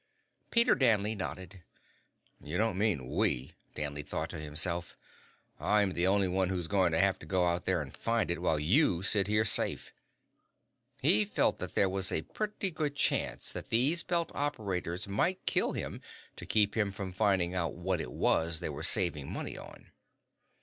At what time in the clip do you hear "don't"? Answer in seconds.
2.57-2.75